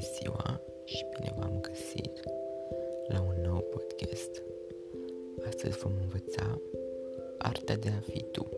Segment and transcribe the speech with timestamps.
[0.00, 2.20] ziua și bine v-am găsit
[3.08, 4.42] la un nou podcast.
[5.46, 6.60] Astăzi vom învăța
[7.38, 8.48] arta de a fi tu.